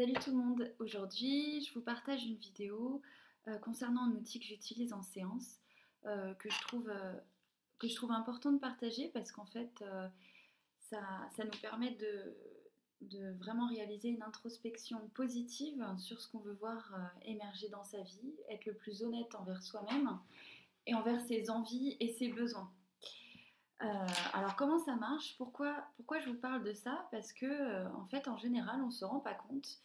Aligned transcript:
Salut 0.00 0.14
tout 0.14 0.30
le 0.30 0.36
monde, 0.38 0.72
aujourd'hui 0.78 1.62
je 1.62 1.74
vous 1.74 1.82
partage 1.82 2.24
une 2.24 2.36
vidéo 2.36 3.02
euh, 3.48 3.58
concernant 3.58 4.04
un 4.04 4.12
outil 4.12 4.40
que 4.40 4.46
j'utilise 4.46 4.94
en 4.94 5.02
séance 5.02 5.58
euh, 6.06 6.32
que, 6.36 6.48
je 6.48 6.58
trouve, 6.62 6.88
euh, 6.88 7.12
que 7.78 7.86
je 7.86 7.94
trouve 7.94 8.10
important 8.10 8.50
de 8.50 8.58
partager 8.58 9.10
parce 9.12 9.30
qu'en 9.30 9.44
fait 9.44 9.84
ça, 10.88 11.02
ça, 11.36 11.44
nous 11.44 11.60
permet 11.60 11.90
de, 11.96 12.34
de, 13.02 13.32
vraiment 13.40 13.68
réaliser 13.68 14.08
une 14.08 14.22
introspection 14.22 15.06
positive 15.12 15.86
sur 15.98 16.18
ce 16.18 16.28
qu'on 16.30 16.38
veut 16.38 16.54
voir 16.54 16.94
émerger 17.26 17.68
dans 17.68 17.84
sa 17.84 18.00
vie, 18.00 18.32
être 18.48 18.64
le 18.64 18.72
plus 18.72 19.02
honnête 19.02 19.34
envers 19.34 19.62
soi-même 19.62 20.18
et 20.86 20.94
envers 20.94 21.20
ses 21.26 21.50
envies 21.50 21.98
et 22.00 22.14
ses 22.14 22.28
besoins. 22.28 22.72
Alors 24.34 24.56
comment 24.56 24.78
ça 24.78 24.94
marche? 24.96 25.36
Pourquoi, 25.38 25.84
je 26.20 26.30
vous 26.30 26.38
parle 26.38 26.62
de 26.64 26.72
ça? 26.72 27.08
Parce 27.10 27.32
que 27.32 27.86
en 27.94 28.04
fait 28.04 28.28
en 28.28 28.36
général 28.36 28.82
on 28.82 28.86
ne 28.86 28.90
se 28.90 29.04
rend 29.04 29.20
pas 29.20 29.34
compte 29.34 29.80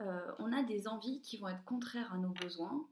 euh, 0.00 0.32
on 0.38 0.52
a 0.52 0.62
des 0.62 0.88
envies 0.88 1.22
qui 1.22 1.38
vont 1.38 1.48
être 1.48 1.64
contraires 1.64 2.12
à 2.12 2.18
nos 2.18 2.30
besoins. 2.30 2.86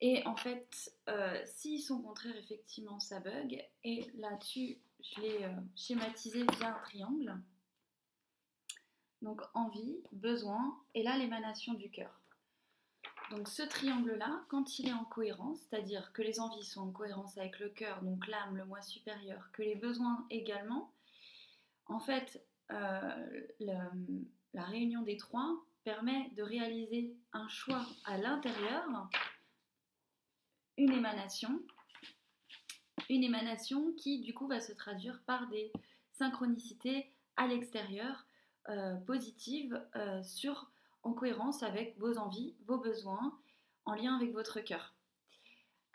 Et 0.00 0.24
en 0.26 0.36
fait, 0.36 0.92
euh, 1.08 1.40
s'ils 1.44 1.82
sont 1.82 2.00
contraires, 2.00 2.36
effectivement, 2.36 3.00
ça 3.00 3.20
bug. 3.20 3.64
Et 3.84 4.10
là-dessus, 4.16 4.78
je 5.00 5.20
l'ai 5.20 5.44
euh, 5.44 5.54
schématisé 5.76 6.44
via 6.58 6.76
un 6.76 6.80
triangle. 6.80 7.36
Donc 9.22 9.42
envie, 9.54 9.96
besoin, 10.12 10.78
et 10.94 11.02
là 11.02 11.16
l'émanation 11.16 11.74
du 11.74 11.90
cœur. 11.90 12.20
Donc 13.30 13.48
ce 13.48 13.62
triangle-là, 13.62 14.44
quand 14.48 14.78
il 14.78 14.88
est 14.88 14.92
en 14.92 15.04
cohérence, 15.04 15.58
c'est-à-dire 15.60 16.12
que 16.12 16.22
les 16.22 16.40
envies 16.40 16.64
sont 16.64 16.88
en 16.88 16.90
cohérence 16.90 17.36
avec 17.36 17.58
le 17.58 17.68
cœur, 17.68 18.02
donc 18.02 18.26
l'âme, 18.26 18.56
le 18.56 18.64
moi 18.64 18.80
supérieur, 18.80 19.50
que 19.52 19.62
les 19.62 19.74
besoins 19.74 20.26
également, 20.30 20.92
en 21.86 22.00
fait, 22.00 22.42
la 22.70 24.64
réunion 24.64 25.02
des 25.02 25.16
trois 25.16 25.62
permet 25.84 26.30
de 26.36 26.42
réaliser 26.42 27.16
un 27.32 27.48
choix 27.48 27.84
à 28.04 28.18
l'intérieur, 28.18 28.84
une 30.76 30.92
émanation, 30.92 31.60
une 33.08 33.24
émanation 33.24 33.92
qui 33.94 34.20
du 34.20 34.34
coup 34.34 34.46
va 34.46 34.60
se 34.60 34.72
traduire 34.72 35.22
par 35.26 35.48
des 35.48 35.72
synchronicités 36.12 37.10
à 37.36 37.46
l'extérieur 37.46 38.26
euh, 38.68 38.96
positives 38.96 39.82
euh, 39.96 40.22
sur, 40.22 40.70
en 41.02 41.12
cohérence 41.12 41.62
avec 41.62 41.98
vos 41.98 42.18
envies, 42.18 42.54
vos 42.66 42.78
besoins, 42.78 43.36
en 43.84 43.94
lien 43.94 44.16
avec 44.16 44.32
votre 44.32 44.60
cœur. 44.60 44.94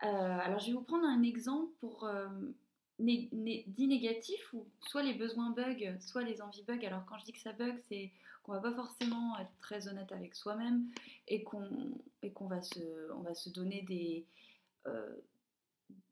Euh, 0.03 0.07
alors 0.07 0.59
je 0.59 0.67
vais 0.67 0.73
vous 0.73 0.81
prendre 0.81 1.05
un 1.05 1.21
exemple 1.23 1.71
pour 1.79 2.09
dit 2.99 3.87
négatif 3.87 4.53
où 4.53 4.65
soit 4.81 5.03
les 5.03 5.13
besoins 5.13 5.51
bug, 5.51 5.97
soit 5.99 6.23
les 6.23 6.41
envies 6.41 6.63
bug. 6.63 6.85
Alors 6.85 7.05
quand 7.05 7.17
je 7.17 7.25
dis 7.25 7.33
que 7.33 7.39
ça 7.39 7.53
bug, 7.53 7.77
c'est 7.89 8.11
qu'on 8.43 8.53
va 8.53 8.59
pas 8.59 8.73
forcément 8.73 9.37
être 9.39 9.51
très 9.59 9.87
honnête 9.87 10.11
avec 10.11 10.35
soi-même 10.35 10.85
et 11.27 11.43
qu'on 11.43 11.69
qu'on 12.33 12.47
va 12.47 12.61
se 12.61 13.11
on 13.13 13.21
va 13.21 13.33
se 13.33 13.49
donner 13.49 13.81
des 13.83 14.25
euh, 14.87 15.15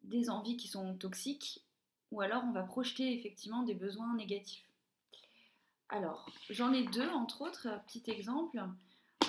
des 0.03 0.29
envies 0.29 0.57
qui 0.57 0.67
sont 0.67 0.95
toxiques 0.95 1.63
ou 2.11 2.21
alors 2.21 2.43
on 2.45 2.51
va 2.51 2.63
projeter 2.63 3.13
effectivement 3.13 3.63
des 3.63 3.75
besoins 3.75 4.15
négatifs. 4.15 4.70
Alors 5.91 6.27
j'en 6.49 6.73
ai 6.73 6.83
deux 6.83 7.09
entre 7.09 7.41
autres 7.41 7.67
petit 7.85 8.03
exemple. 8.09 8.59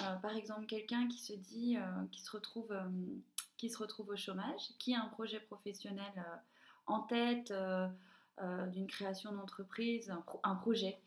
Euh, 0.00 0.16
par 0.16 0.34
exemple 0.34 0.64
quelqu'un 0.66 1.06
qui 1.06 1.18
se 1.18 1.34
dit 1.34 1.76
euh, 1.76 1.82
qui 2.10 2.22
se 2.22 2.30
retrouve 2.30 2.74
qui 3.58 3.68
se 3.68 3.78
retrouve 3.78 4.08
au 4.08 4.16
chômage, 4.16 4.72
qui 4.78 4.94
a 4.94 5.02
un 5.02 5.08
projet 5.08 5.38
professionnel 5.38 6.12
en 6.86 7.00
tête 7.00 7.52
d'une 8.72 8.88
création 8.88 9.32
d'entreprise, 9.32 10.12
un, 10.42 10.54
projet. 10.56 10.98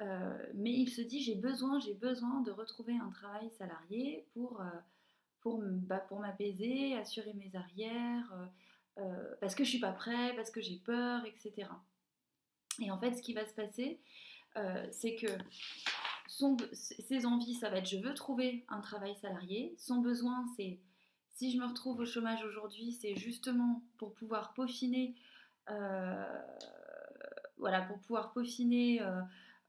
Euh, 0.00 0.38
mais 0.54 0.70
il 0.72 0.88
se 0.88 1.00
dit 1.00 1.22
j'ai 1.22 1.34
besoin, 1.34 1.80
j'ai 1.80 1.94
besoin 1.94 2.40
de 2.42 2.50
retrouver 2.50 2.94
un 2.94 3.10
travail 3.10 3.50
salarié 3.58 4.26
pour, 4.32 4.60
euh, 4.60 4.64
pour, 5.40 5.60
bah, 5.62 6.06
m'apaiser, 6.20 6.94
assurer 6.96 7.32
mes 7.34 7.50
arrières, 7.56 8.32
euh, 8.98 9.34
parce 9.40 9.54
que 9.54 9.64
je 9.64 9.70
suis 9.70 9.80
pas 9.80 9.92
prêt, 9.92 10.34
parce 10.36 10.50
que 10.50 10.60
j'ai 10.60 10.76
peur, 10.76 11.24
etc. 11.24 11.68
Et 12.80 12.90
en 12.92 12.98
fait, 12.98 13.14
ce 13.14 13.22
qui 13.22 13.32
va 13.32 13.44
se 13.44 13.54
passer, 13.54 14.00
c'est 14.90 15.14
que 15.14 15.26
ses 16.72 17.26
envies, 17.26 17.54
ça 17.54 17.70
va 17.70 17.78
être 17.78 17.88
je 17.88 17.96
veux 17.96 18.14
trouver 18.14 18.64
un 18.68 18.80
travail 18.80 19.14
salarié. 19.16 19.74
Son 19.78 19.96
besoin, 19.96 20.46
c'est 20.56 20.78
si 21.30 21.52
je 21.52 21.58
me 21.58 21.66
retrouve 21.66 22.00
au 22.00 22.06
chômage 22.06 22.44
aujourd'hui, 22.44 22.92
c'est 22.92 23.16
justement 23.16 23.82
pour 23.98 24.14
pouvoir 24.14 24.54
peaufiner, 24.54 25.14
voilà, 27.58 27.82
pour 27.82 27.98
pouvoir 28.00 28.32
peaufiner 28.32 29.00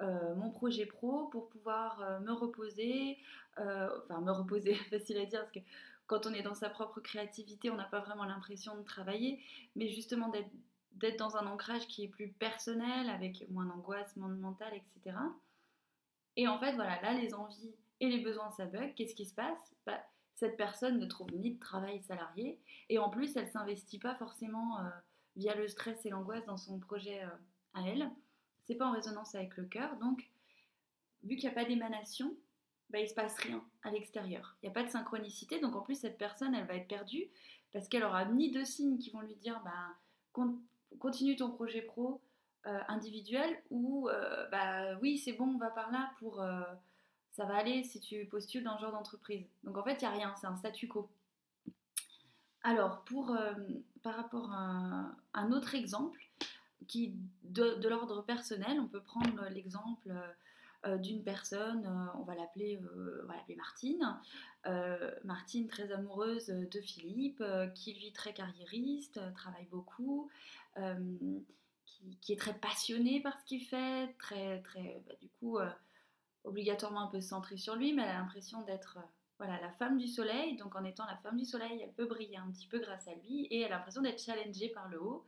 euh, 0.02 0.34
mon 0.36 0.50
projet 0.50 0.86
pro 0.86 1.26
pour 1.26 1.50
pouvoir 1.50 2.02
euh, 2.02 2.20
me 2.22 2.32
reposer, 2.32 3.18
euh, 3.58 3.90
enfin 4.04 4.22
me 4.22 4.32
reposer, 4.32 4.74
facile 4.90 5.18
à 5.18 5.26
dire 5.26 5.42
parce 5.42 5.52
que 5.52 5.60
quand 6.08 6.26
on 6.26 6.34
est 6.34 6.42
dans 6.42 6.56
sa 6.56 6.70
propre 6.70 7.02
créativité, 7.02 7.70
on 7.70 7.76
n'a 7.76 7.84
pas 7.84 8.00
vraiment 8.00 8.24
l'impression 8.24 8.78
de 8.78 8.84
travailler, 8.84 9.44
mais 9.76 9.90
justement 9.90 10.30
d'être 10.30 10.50
dans 11.18 11.38
un 11.38 11.48
ancrage 11.48 11.88
qui 11.88 12.04
est 12.04 12.08
plus 12.08 12.30
personnel, 12.30 13.10
avec 13.10 13.50
moins 13.50 13.66
d'angoisse, 13.66 14.16
moins 14.16 14.30
de 14.30 14.40
mental, 14.40 14.74
etc. 14.74 15.18
Et 16.36 16.48
en 16.48 16.58
fait, 16.60 16.74
voilà, 16.76 17.02
là, 17.02 17.14
les 17.14 17.34
envies 17.34 17.76
et 18.00 18.10
les 18.10 18.20
besoins, 18.20 18.52
ça 18.52 18.66
bug. 18.66 18.94
Qu'est-ce 18.96 19.16
qui 19.16 19.26
se 19.26 19.34
passe? 19.34 19.60
Bah, 19.86 20.02
Cette 20.36 20.58
personne 20.58 21.00
ne 21.00 21.06
trouve 21.06 21.32
ni 21.34 21.52
de 21.52 21.60
travail 21.60 22.02
salarié, 22.04 22.60
et 22.90 23.00
en 23.00 23.10
plus, 23.10 23.36
elle 23.36 23.46
ne 23.46 23.52
s'investit 23.52 24.00
pas 24.00 24.16
forcément 24.16 24.78
via 25.36 25.56
le 25.56 25.68
stress 25.68 26.06
et 26.06 26.10
l'angoisse 26.10 26.46
dans 26.46 26.58
son 26.58 26.80
projet 26.80 27.22
à 27.74 27.82
elle 27.82 28.12
c'est 28.70 28.76
pas 28.76 28.86
en 28.86 28.92
résonance 28.92 29.34
avec 29.34 29.58
le 29.58 29.66
cœur. 29.66 29.98
Donc, 29.98 30.30
vu 31.24 31.36
qu'il 31.36 31.50
n'y 31.50 31.56
a 31.56 31.60
pas 31.60 31.66
d'émanation, 31.66 32.38
bah, 32.92 33.00
il 33.00 33.10
se 33.10 33.16
passe 33.16 33.36
rien 33.40 33.64
à 33.82 33.90
l'extérieur. 33.90 34.56
Il 34.62 34.68
n'y 34.68 34.70
a 34.70 34.74
pas 34.74 34.84
de 34.84 34.92
synchronicité. 34.92 35.60
Donc, 35.60 35.76
en 35.76 35.82
plus, 35.82 35.96
cette 35.96 36.20
personne, 36.20 36.54
elle 36.54 36.68
va 36.68 36.76
être 36.76 36.88
perdue 36.88 37.26
parce 37.74 37.88
qu'elle 37.88 38.04
aura 38.04 38.26
ni 38.26 38.52
de 38.52 38.64
signes 38.64 39.00
qui 39.00 39.10
vont 39.10 39.22
lui 39.22 39.36
dire 39.38 39.60
bah, 39.66 39.96
continue 40.98 41.36
ton 41.36 41.52
projet 41.52 41.82
pro 41.82 42.22
euh, 42.68 42.78
individuel 42.90 43.58
ou 43.70 44.10
euh, 44.10 44.46
bah 44.50 44.98
oui, 45.02 45.18
c'est 45.18 45.32
bon, 45.32 45.46
on 45.56 45.58
va 45.58 45.70
par 45.70 45.92
là 45.92 46.12
pour. 46.20 46.42
Euh, 46.42 46.62
ça 47.32 47.46
va 47.46 47.56
aller 47.56 47.84
si 47.84 48.02
tu 48.02 48.26
postules 48.26 48.66
dans 48.66 48.76
ce 48.76 48.82
genre 48.82 48.92
d'entreprise. 48.92 49.48
Donc, 49.64 49.78
en 49.78 49.84
fait, 49.84 49.94
il 49.94 50.00
n'y 50.02 50.08
a 50.08 50.12
rien. 50.12 50.36
C'est 50.36 50.48
un 50.48 50.58
statu 50.58 50.90
quo. 50.90 51.10
Alors, 52.64 53.06
pour, 53.06 53.38
par 54.04 54.16
rapport 54.16 54.52
à 54.52 55.16
un 55.34 55.52
autre 55.54 55.74
exemple, 55.74 56.20
qui, 56.88 57.16
de, 57.44 57.88
l'ordre 57.88 58.24
personnel, 58.24 58.78
on 58.82 58.88
peut 58.88 59.02
prendre 59.02 59.48
l'exemple 59.52 60.12
d'une 60.98 61.24
personne, 61.24 61.88
on 62.20 62.24
va 62.24 62.36
l'appeler 62.36 62.82
Martine. 63.56 64.20
Martine, 65.24 65.68
très 65.68 65.94
amoureuse 65.94 66.48
de 66.48 66.82
Philippe, 66.82 67.42
qui 67.74 67.92
est 67.92 68.16
très 68.16 68.34
carriériste, 68.34 69.22
travaille 69.34 69.68
beaucoup, 69.72 70.30
qui, 72.22 72.34
est 72.34 72.40
très 72.40 72.54
passionnée 72.54 73.22
par 73.22 73.38
ce 73.40 73.46
qu'il 73.46 73.66
fait, 73.66 74.14
très, 74.18 74.62
très, 74.62 75.02
bah, 75.06 75.14
du 75.22 75.30
coup, 75.40 75.58
obligatoirement 76.44 77.02
un 77.02 77.08
peu 77.08 77.22
centrée 77.22 77.58
sur 77.58 77.76
lui, 77.76 77.94
mais 77.94 78.04
elle 78.04 78.10
a 78.10 78.20
l'impression 78.20 78.62
d'être 78.64 79.00
voilà, 79.40 79.60
la 79.62 79.72
femme 79.72 79.98
du 79.98 80.08
soleil. 80.08 80.58
Donc 80.58 80.76
en 80.76 80.84
étant 80.84 81.06
la 81.06 81.18
femme 81.18 81.38
du 81.38 81.46
soleil, 81.46 81.80
elle 81.82 81.94
peut 81.94 82.06
briller 82.06 82.38
un 82.38 82.52
petit 82.52 82.68
peu 82.68 82.80
grâce 82.80 83.08
à 83.08 83.16
lui 83.16 83.46
et 83.46 83.62
elle 83.62 83.74
a 83.74 83.78
l'impression 83.78 84.02
d'être 84.02 84.22
challengée 84.22 84.70
par 84.70 84.90
le 84.90 85.02
haut. 85.02 85.26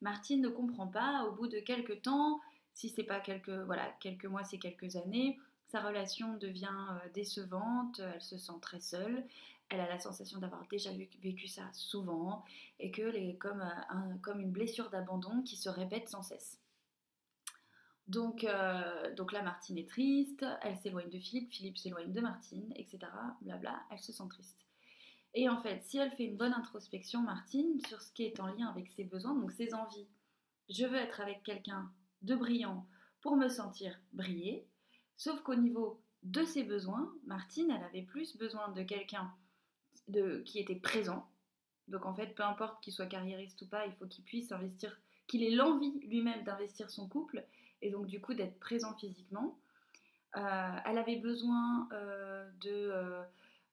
Martine 0.00 0.40
ne 0.40 0.48
comprend 0.48 0.86
pas, 0.86 1.24
au 1.24 1.32
bout 1.32 1.48
de 1.48 1.58
quelques 1.58 2.02
temps, 2.02 2.40
si 2.72 2.88
c'est 2.88 3.02
pas 3.02 3.18
quelques, 3.18 3.48
voilà, 3.48 3.90
quelques 4.00 4.26
mois, 4.26 4.44
c'est 4.44 4.58
quelques 4.58 4.94
années, 4.94 5.38
sa 5.66 5.80
relation 5.80 6.34
devient 6.34 6.68
euh, 6.90 7.08
décevante, 7.14 8.00
elle 8.00 8.22
se 8.22 8.38
sent 8.38 8.52
très 8.62 8.78
seule, 8.78 9.24
elle 9.70 9.80
a 9.80 9.88
la 9.88 9.98
sensation 9.98 10.38
d'avoir 10.38 10.66
déjà 10.68 10.90
vécu 11.20 11.46
ça 11.46 11.68
souvent 11.72 12.44
et 12.78 12.90
que 12.90 13.02
les, 13.02 13.36
comme, 13.36 13.60
euh, 13.60 14.14
comme 14.22 14.40
une 14.40 14.50
blessure 14.50 14.90
d'abandon 14.90 15.42
qui 15.42 15.56
se 15.56 15.68
répète 15.68 16.08
sans 16.08 16.22
cesse. 16.22 16.58
Donc, 18.06 18.44
euh, 18.44 19.14
donc 19.14 19.32
là, 19.32 19.42
Martine 19.42 19.76
est 19.76 19.88
triste, 19.88 20.44
elle 20.62 20.76
s'éloigne 20.78 21.10
de 21.10 21.18
Philippe, 21.18 21.50
Philippe 21.50 21.76
s'éloigne 21.76 22.12
de 22.12 22.20
Martine, 22.22 22.72
etc. 22.76 23.00
Blabla, 23.42 23.82
elle 23.90 23.98
se 23.98 24.12
sent 24.12 24.24
triste. 24.30 24.64
Et 25.34 25.48
en 25.48 25.60
fait, 25.60 25.82
si 25.84 25.98
elle 25.98 26.10
fait 26.12 26.24
une 26.24 26.36
bonne 26.36 26.54
introspection, 26.54 27.20
Martine, 27.20 27.78
sur 27.86 28.00
ce 28.00 28.10
qui 28.12 28.24
est 28.24 28.40
en 28.40 28.46
lien 28.46 28.68
avec 28.68 28.88
ses 28.88 29.04
besoins, 29.04 29.34
donc 29.34 29.52
ses 29.52 29.74
envies, 29.74 30.06
je 30.70 30.86
veux 30.86 30.96
être 30.96 31.20
avec 31.20 31.42
quelqu'un 31.42 31.92
de 32.22 32.34
brillant 32.34 32.86
pour 33.20 33.36
me 33.36 33.48
sentir 33.48 33.98
briller, 34.14 34.66
sauf 35.16 35.42
qu'au 35.42 35.54
niveau 35.54 36.00
de 36.22 36.44
ses 36.44 36.64
besoins, 36.64 37.12
Martine, 37.26 37.70
elle 37.70 37.84
avait 37.84 38.02
plus 38.02 38.36
besoin 38.38 38.68
de 38.68 38.82
quelqu'un 38.82 39.30
qui 40.44 40.58
était 40.58 40.76
présent. 40.76 41.28
Donc 41.88 42.06
en 42.06 42.14
fait, 42.14 42.34
peu 42.34 42.42
importe 42.42 42.82
qu'il 42.82 42.92
soit 42.92 43.06
carriériste 43.06 43.62
ou 43.62 43.66
pas, 43.66 43.86
il 43.86 43.92
faut 43.92 44.06
qu'il 44.06 44.24
puisse 44.24 44.52
investir, 44.52 45.00
qu'il 45.26 45.42
ait 45.42 45.50
l'envie 45.50 46.00
lui-même 46.06 46.44
d'investir 46.44 46.90
son 46.90 47.08
couple 47.08 47.44
et 47.82 47.90
donc 47.90 48.06
du 48.06 48.20
coup 48.20 48.34
d'être 48.34 48.58
présent 48.58 48.94
physiquement. 48.94 49.58
Euh, 50.36 50.76
elle 50.84 50.98
avait 50.98 51.16
besoin 51.16 51.88
euh, 51.92 52.48
de 52.60 52.92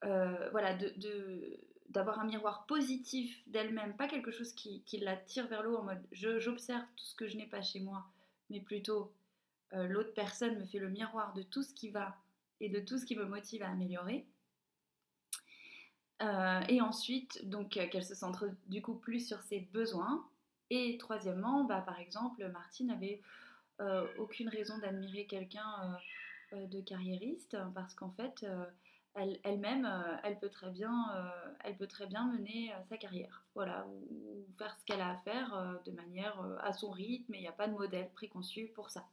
euh, 0.06 0.50
voilà, 0.52 0.74
de, 0.76 1.60
d'avoir 1.90 2.20
un 2.20 2.26
miroir 2.26 2.66
positif 2.66 3.42
d'elle-même, 3.48 3.96
pas 3.96 4.08
quelque 4.08 4.32
chose 4.32 4.54
qui, 4.54 4.82
qui 4.84 4.98
la 5.00 5.18
tire 5.18 5.48
vers 5.48 5.64
le 5.64 5.72
haut 5.72 5.78
en 5.78 5.84
mode 5.84 6.02
j'observe 6.12 6.86
tout 6.96 7.06
ce 7.06 7.16
que 7.16 7.28
je 7.28 7.38
n'ai 7.38 7.48
pas 7.48 7.62
chez 7.62 7.80
moi, 7.80 8.06
mais 8.50 8.60
plutôt 8.62 9.12
l'autre 9.72 10.14
personne 10.14 10.58
me 10.60 10.66
fait 10.66 10.80
le 10.80 10.90
miroir 10.90 11.34
de 11.34 11.42
tout 11.42 11.64
ce 11.64 11.74
qui 11.74 11.90
va 11.90 12.16
et 12.62 12.70
de 12.70 12.80
tout 12.80 12.98
ce 12.98 13.06
qui 13.06 13.16
me 13.16 13.26
motive 13.26 13.64
à 13.64 13.70
améliorer. 13.70 14.26
Euh, 16.21 16.62
et 16.69 16.81
ensuite, 16.81 17.47
donc 17.50 17.69
qu'elle 17.69 18.03
se 18.03 18.15
centre 18.15 18.50
du 18.67 18.81
coup 18.81 18.95
plus 18.95 19.25
sur 19.27 19.41
ses 19.41 19.62
besoins. 19.73 20.25
Et 20.69 20.97
troisièmement, 20.97 21.63
bah, 21.63 21.81
par 21.81 22.00
exemple, 22.00 22.47
Martine 22.50 22.88
n'avait 22.88 23.21
aucune 24.17 24.47
raison 24.47 24.77
d'admirer 24.77 25.25
quelqu'un 25.25 26.00
de 26.53 26.79
carriériste 26.79 27.57
parce 27.73 27.94
qu'en 27.94 28.09
fait, 28.09 28.45
elle-même, 29.44 29.85
euh, 29.85 30.17
elle, 30.23 30.38
peut 30.39 30.50
très 30.50 30.69
bien, 30.69 31.09
euh, 31.15 31.53
elle 31.63 31.77
peut 31.77 31.88
très 31.88 32.06
bien 32.06 32.25
mener 32.27 32.73
euh, 32.73 32.77
sa 32.89 32.97
carrière, 32.97 33.44
voilà, 33.53 33.88
ou, 33.88 34.45
faire 34.57 34.75
ce 34.77 34.85
qu'elle 34.85 35.01
a 35.01 35.12
à 35.12 35.17
faire 35.17 35.79
de 35.85 35.91
manière 35.91 36.39
à 36.62 36.73
son 36.73 36.91
rythme, 36.91 37.33
et 37.33 37.38
il 37.38 37.41
n'y 37.41 37.47
a 37.47 37.53
pas 37.53 37.67
de 37.67 37.73
modèle 37.73 38.09
préconçu 38.12 38.71
pour 38.75 38.89
ça. 38.89 39.06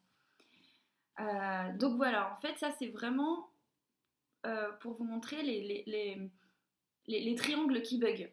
donc 1.74 1.96
voilà, 1.96 2.32
en 2.32 2.36
fait, 2.36 2.56
ça 2.58 2.70
c'est 2.78 2.88
vraiment 2.88 3.48
pour 4.80 4.94
vous 4.94 5.04
montrer 5.04 5.42
les, 5.42 5.84
les, 5.86 6.30
triangles 7.36 7.82
qui 7.82 7.98
bug. 7.98 8.30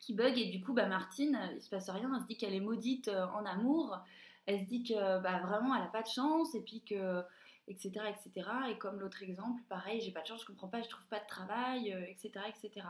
Qui 0.00 0.14
bug, 0.14 0.38
et 0.38 0.46
du 0.46 0.60
coup, 0.60 0.72
bah, 0.72 0.86
Martine, 0.86 1.38
il 1.54 1.62
se 1.62 1.70
passe 1.70 1.88
rien, 1.88 2.10
elle 2.14 2.20
se 2.22 2.26
dit 2.26 2.36
qu'elle 2.36 2.54
est 2.54 2.60
maudite 2.60 3.08
en 3.08 3.44
amour, 3.44 3.98
elle 4.46 4.60
se 4.60 4.66
dit 4.66 4.82
que 4.82 5.20
bah, 5.20 5.40
vraiment 5.40 5.74
elle 5.76 5.82
n'a 5.82 5.90
pas 5.90 6.02
de 6.02 6.08
chance, 6.08 6.54
et 6.54 6.60
puis 6.60 6.82
que 6.82 7.22
etc., 7.68 8.06
etc. 8.08 8.48
Et 8.70 8.78
comme 8.78 9.00
l'autre 9.00 9.22
exemple, 9.22 9.62
pareil, 9.68 10.00
j'ai 10.00 10.12
pas 10.12 10.22
de 10.22 10.26
chance, 10.26 10.40
je 10.40 10.46
comprends 10.46 10.68
pas, 10.68 10.82
je 10.82 10.88
trouve 10.88 11.06
pas 11.06 11.20
de 11.20 11.26
travail, 11.26 11.90
etc., 12.08 12.32
euh, 12.36 12.48
etc. 12.48 12.86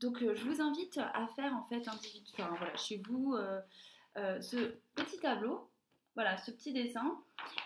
Donc 0.00 0.22
euh, 0.22 0.34
je 0.34 0.44
vous 0.44 0.60
invite 0.62 0.98
à 0.98 1.26
faire 1.36 1.54
en 1.54 1.62
fait 1.64 1.86
enfin, 1.88 2.54
voilà, 2.58 2.76
chez 2.76 2.96
vous 3.08 3.34
euh, 3.36 4.40
ce 4.40 4.78
petit 4.94 5.18
tableau, 5.18 5.69
voilà, 6.14 6.36
ce 6.38 6.50
petit 6.50 6.72
dessin, 6.72 7.18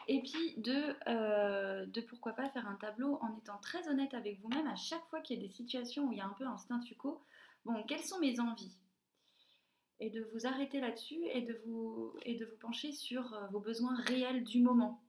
et 0.06 0.20
puis 0.22 0.54
de, 0.58 1.86
de 1.86 2.00
pourquoi 2.02 2.32
pas 2.32 2.48
faire 2.50 2.68
un 2.68 2.76
tableau 2.76 3.18
en 3.22 3.36
étant 3.38 3.58
très 3.58 3.88
honnête 3.88 4.14
avec 4.14 4.40
vous-même 4.40 4.66
à 4.66 4.76
chaque 4.76 5.04
fois 5.06 5.20
qu'il 5.20 5.36
y 5.36 5.40
a 5.40 5.42
des 5.42 5.52
situations 5.52 6.08
où 6.08 6.12
il 6.12 6.18
y 6.18 6.20
a 6.20 6.26
un 6.26 6.34
peu 6.38 6.46
un 6.46 6.58
statu 6.58 6.94
quo. 6.94 7.22
Bon, 7.64 7.82
quelles 7.84 8.04
sont 8.04 8.20
mes 8.20 8.38
envies? 8.40 8.76
Et 10.00 10.10
de 10.10 10.22
vous 10.32 10.46
arrêter 10.46 10.80
là-dessus 10.80 11.20
et 11.32 11.42
de 11.42 11.54
vous 11.64 12.14
pencher 12.60 12.92
sur 12.92 13.34
vos 13.50 13.60
besoins 13.60 13.96
réels 14.02 14.44
du 14.44 14.60
moment. 14.60 15.02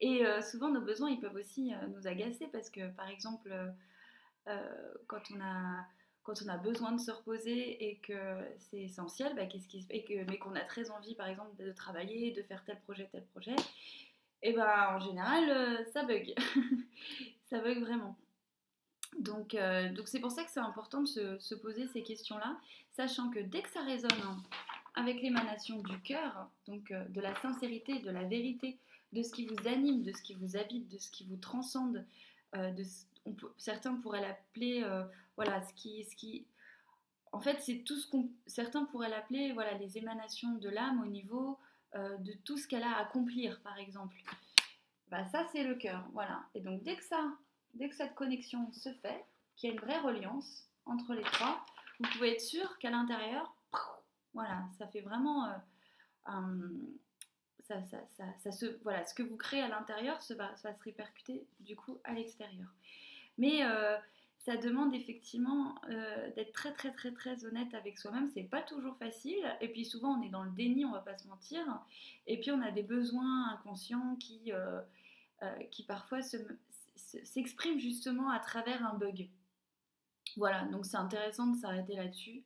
Et 0.00 0.26
euh, 0.26 0.40
souvent, 0.40 0.70
nos 0.70 0.80
besoins, 0.80 1.10
ils 1.10 1.20
peuvent 1.20 1.34
aussi 1.34 1.74
euh, 1.74 1.86
nous 1.88 2.06
agacer 2.06 2.46
parce 2.48 2.70
que, 2.70 2.90
par 2.92 3.08
exemple, 3.08 3.52
euh, 4.48 4.94
quand, 5.06 5.22
on 5.34 5.40
a, 5.40 5.86
quand 6.22 6.42
on 6.44 6.48
a 6.48 6.56
besoin 6.56 6.92
de 6.92 7.00
se 7.00 7.10
reposer 7.10 7.88
et 7.88 7.96
que 7.96 8.36
c'est 8.58 8.82
essentiel, 8.82 9.34
bah, 9.34 9.46
qu'est-ce 9.46 9.66
qui, 9.66 9.86
mais 10.28 10.38
qu'on 10.38 10.54
a 10.54 10.60
très 10.60 10.90
envie, 10.90 11.14
par 11.14 11.28
exemple, 11.28 11.56
de 11.62 11.72
travailler, 11.72 12.32
de 12.32 12.42
faire 12.42 12.64
tel 12.64 12.78
projet, 12.80 13.08
tel 13.10 13.24
projet, 13.26 13.56
et 14.42 14.52
ben 14.52 14.96
en 14.96 15.00
général, 15.00 15.86
ça 15.92 16.02
bug. 16.04 16.34
ça 17.50 17.60
bug 17.60 17.80
vraiment. 17.80 18.16
Donc, 19.18 19.56
donc 19.94 20.08
c'est 20.08 20.20
pour 20.20 20.30
ça 20.30 20.44
que 20.44 20.50
c'est 20.50 20.60
important 20.60 21.02
de 21.02 21.08
se, 21.08 21.38
se 21.38 21.54
poser 21.54 21.86
ces 21.88 22.02
questions-là, 22.02 22.56
sachant 22.92 23.30
que 23.30 23.40
dès 23.40 23.62
que 23.62 23.68
ça 23.68 23.82
résonne 23.82 24.10
avec 24.94 25.20
l'émanation 25.20 25.80
du 25.82 25.98
cœur, 26.00 26.48
donc 26.66 26.92
de 26.92 27.20
la 27.20 27.34
sincérité, 27.36 27.98
de 27.98 28.10
la 28.10 28.24
vérité, 28.24 28.78
de 29.12 29.22
ce 29.22 29.32
qui 29.32 29.46
vous 29.46 29.66
anime, 29.66 30.02
de 30.02 30.12
ce 30.12 30.22
qui 30.22 30.34
vous 30.34 30.56
habite, 30.56 30.88
de 30.88 30.98
ce 30.98 31.10
qui 31.10 31.24
vous 31.24 31.36
transcende. 31.36 32.04
Euh, 33.26 33.32
certains 33.56 33.94
pourraient 33.96 34.20
l'appeler, 34.20 34.82
euh, 34.82 35.04
voilà, 35.36 35.62
ce 35.66 35.72
qui, 35.74 36.04
ce 36.04 36.16
qui, 36.16 36.46
en 37.32 37.40
fait, 37.40 37.60
c'est 37.60 37.78
tout 37.78 37.96
ce 37.96 38.08
qu'on, 38.08 38.30
certains 38.46 38.84
pourraient 38.84 39.08
l'appeler, 39.08 39.52
voilà, 39.52 39.74
les 39.74 39.98
émanations 39.98 40.54
de 40.54 40.68
l'âme 40.68 41.00
au 41.00 41.06
niveau 41.06 41.58
euh, 41.94 42.16
de 42.18 42.32
tout 42.44 42.56
ce 42.56 42.66
qu'elle 42.66 42.82
a 42.82 42.96
à 42.96 43.02
accomplir, 43.02 43.60
par 43.62 43.78
exemple. 43.78 44.16
Bah, 45.08 45.26
ça, 45.28 45.46
c'est 45.52 45.64
le 45.64 45.74
cœur, 45.74 46.06
voilà. 46.12 46.44
Et 46.54 46.60
donc, 46.60 46.82
dès 46.82 46.96
que 46.96 47.04
ça, 47.04 47.32
dès 47.74 47.88
que 47.88 47.96
cette 47.96 48.14
connexion 48.14 48.72
se 48.72 48.92
fait, 48.94 49.24
qu'il 49.56 49.68
y 49.68 49.72
a 49.72 49.74
une 49.74 49.80
vraie 49.80 49.98
reliance 49.98 50.68
entre 50.86 51.14
les 51.14 51.22
trois, 51.22 51.64
vous 51.98 52.08
pouvez 52.12 52.32
être 52.32 52.40
sûr 52.40 52.78
qu'à 52.78 52.90
l'intérieur, 52.90 53.54
voilà, 54.32 54.62
ça 54.78 54.86
fait 54.86 55.00
vraiment 55.00 55.52
un, 56.24 56.54
ça, 58.42 58.52
se, 58.52 58.66
voilà, 58.82 59.04
ce 59.04 59.14
que 59.14 59.22
vous 59.22 59.36
créez 59.36 59.62
à 59.62 59.68
l'intérieur 59.68 60.20
ça 60.20 60.34
va, 60.34 60.56
se 60.56 60.82
répercuter 60.82 61.46
du 61.60 61.76
coup 61.76 61.98
à 62.04 62.12
l'extérieur. 62.12 62.68
Mais 63.40 63.64
euh, 63.64 63.96
ça 64.38 64.58
demande 64.58 64.94
effectivement 64.94 65.80
euh, 65.88 66.30
d'être 66.36 66.52
très 66.52 66.72
très 66.72 66.92
très 66.92 67.10
très 67.10 67.44
honnête 67.46 67.72
avec 67.74 67.98
soi-même. 67.98 68.28
C'est 68.34 68.42
pas 68.42 68.60
toujours 68.60 68.96
facile. 68.98 69.42
Et 69.62 69.68
puis 69.68 69.86
souvent 69.86 70.18
on 70.18 70.22
est 70.22 70.28
dans 70.28 70.44
le 70.44 70.50
déni, 70.50 70.84
on 70.84 70.92
va 70.92 71.00
pas 71.00 71.16
se 71.16 71.26
mentir. 71.26 71.64
Et 72.26 72.38
puis 72.38 72.52
on 72.52 72.60
a 72.60 72.70
des 72.70 72.82
besoins 72.82 73.48
inconscients 73.54 74.16
qui, 74.16 74.52
euh, 74.52 74.80
parfois 75.88 76.20
s'expriment 76.96 77.80
justement 77.80 78.28
à 78.28 78.38
travers 78.38 78.84
un 78.86 78.94
bug. 78.94 79.28
Voilà, 80.36 80.64
donc 80.66 80.84
c'est 80.84 80.98
intéressant 80.98 81.46
de 81.46 81.56
s'arrêter 81.56 81.96
là-dessus 81.96 82.44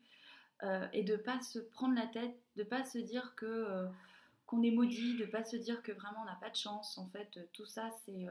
et 0.95 1.03
de 1.03 1.17
pas 1.17 1.43
se 1.43 1.59
prendre 1.59 1.95
la 1.95 2.07
tête, 2.07 2.35
de 2.57 2.63
pas 2.63 2.85
se 2.85 2.97
dire 2.97 3.35
que 3.35 3.87
qu'on 4.47 4.63
est 4.63 4.71
maudit, 4.71 5.19
de 5.19 5.27
pas 5.27 5.45
se 5.45 5.57
dire 5.57 5.83
que 5.83 5.93
vraiment 5.93 6.23
on 6.23 6.25
n'a 6.25 6.39
pas 6.41 6.49
de 6.49 6.57
chance. 6.57 6.97
En 6.97 7.07
fait, 7.07 7.39
tout 7.53 7.67
ça, 7.67 7.91
c'est 8.07 8.27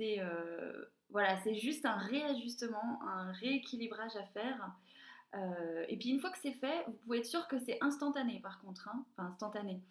euh, 0.00 0.84
voilà, 1.10 1.36
c'est 1.42 1.54
juste 1.54 1.84
un 1.86 1.96
réajustement, 1.96 3.00
un 3.06 3.32
rééquilibrage 3.32 4.16
à 4.16 4.24
faire. 4.26 4.72
Euh, 5.34 5.84
et 5.88 5.96
puis 5.96 6.10
une 6.10 6.20
fois 6.20 6.30
que 6.30 6.38
c'est 6.38 6.52
fait, 6.52 6.84
vous 6.86 6.92
pouvez 6.92 7.18
être 7.18 7.26
sûr 7.26 7.46
que 7.48 7.58
c'est 7.58 7.78
instantané 7.82 8.40
par 8.40 8.60
contre, 8.60 8.88
hein. 8.88 9.04
enfin 9.12 9.28
instantané. 9.28 9.82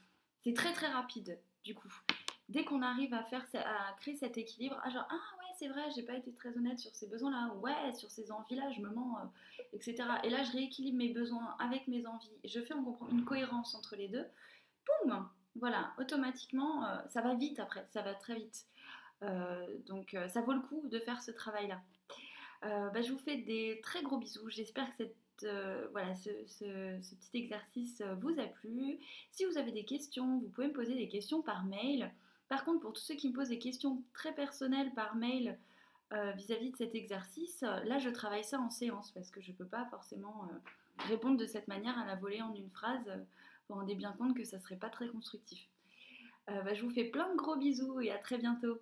C'est 0.43 0.53
très 0.53 0.73
très 0.73 0.87
rapide 0.87 1.39
du 1.63 1.75
coup. 1.75 1.93
Dès 2.49 2.63
qu'on 2.63 2.81
arrive 2.81 3.13
à 3.13 3.23
faire, 3.23 3.45
à 3.53 3.93
créer 3.99 4.15
cet 4.15 4.37
équilibre, 4.37 4.79
ah 4.83 4.89
genre 4.89 5.05
ah 5.09 5.37
ouais 5.39 5.53
c'est 5.59 5.67
vrai, 5.67 5.83
j'ai 5.95 6.03
pas 6.03 6.15
été 6.15 6.33
très 6.33 6.55
honnête 6.57 6.79
sur 6.79 6.95
ces 6.95 7.07
besoins-là, 7.07 7.53
ouais 7.55 7.93
sur 7.93 8.09
ces 8.09 8.31
envies-là, 8.31 8.71
je 8.71 8.81
me 8.81 8.89
mens, 8.89 9.17
etc. 9.73 9.95
Et 10.23 10.29
là 10.29 10.43
je 10.43 10.53
rééquilibre 10.53 10.97
mes 10.97 11.09
besoins 11.09 11.55
avec 11.59 11.87
mes 11.87 12.07
envies. 12.07 12.31
Je 12.43 12.61
fais 12.61 12.73
une 13.11 13.25
cohérence 13.25 13.75
entre 13.75 13.95
les 13.95 14.07
deux 14.07 14.25
boum, 15.05 15.27
voilà, 15.55 15.91
automatiquement, 15.97 16.85
euh, 16.85 16.97
ça 17.09 17.21
va 17.21 17.35
vite 17.35 17.59
après, 17.59 17.85
ça 17.91 18.01
va 18.01 18.13
très 18.13 18.35
vite. 18.35 18.65
Euh, 19.23 19.65
donc 19.87 20.13
euh, 20.13 20.27
ça 20.27 20.41
vaut 20.41 20.53
le 20.53 20.61
coup 20.61 20.87
de 20.87 20.99
faire 20.99 21.21
ce 21.21 21.31
travail-là. 21.31 21.81
Bah, 22.63 23.01
je 23.01 23.11
vous 23.11 23.19
fais 23.19 23.37
des 23.37 23.79
très 23.83 24.01
gros 24.01 24.17
bisous. 24.17 24.49
J'espère 24.49 24.89
que 24.89 24.95
cette, 24.97 25.47
voilà, 25.91 26.15
ce, 26.15 26.29
petit 26.99 27.37
exercice 27.37 28.01
vous 28.17 28.37
a 28.39 28.47
plu. 28.47 28.99
Si 29.31 29.45
vous 29.45 29.57
avez 29.57 29.71
des 29.71 29.85
questions, 29.85 30.39
vous 30.39 30.49
pouvez 30.49 30.67
me 30.67 30.73
poser 30.73 30.95
des 30.95 31.07
questions 31.07 31.41
par 31.41 31.65
mail. 31.65 32.11
Par 32.49 32.65
contre, 32.65 32.79
pour 32.81 32.93
tous 32.93 33.01
ceux 33.01 33.15
qui 33.15 33.29
me 33.29 33.33
posent 33.33 33.49
des 33.49 33.59
questions 33.59 34.03
très 34.13 34.33
personnelles 34.33 34.91
par 34.95 35.15
mail 35.15 35.57
vis-à-vis 36.11 36.69
-vis 36.69 36.71
de 36.71 36.77
cet 36.77 36.95
exercice, 36.95 37.61
là 37.61 37.99
je 37.99 38.09
travaille 38.09 38.43
ça 38.43 38.59
en 38.59 38.71
séance 38.71 39.11
parce 39.11 39.29
que 39.29 39.39
je 39.39 39.51
ne 39.51 39.55
peux 39.55 39.67
pas 39.67 39.85
forcément 39.91 40.49
répondre 40.97 41.37
de 41.37 41.45
cette 41.45 41.67
manière 41.67 41.97
à 41.99 42.05
la 42.05 42.15
volée 42.15 42.41
en 42.41 42.55
une 42.55 42.71
phrase 42.71 43.07
vous 43.67 43.75
vous 43.75 43.81
rendez 43.81 43.95
bien 43.95 44.13
compte 44.13 44.35
que 44.35 44.45
ça 44.45 44.59
serait 44.59 44.77
pas 44.77 44.89
très 44.89 45.07
constructif. 45.09 45.67
Euh, 46.49 46.61
bah, 46.61 46.73
je 46.73 46.81
vous 46.83 46.89
fais 46.89 47.03
plein 47.03 47.29
de 47.29 47.35
gros 47.35 47.57
bisous 47.57 47.99
et 47.99 48.11
à 48.11 48.17
très 48.17 48.37
bientôt. 48.37 48.79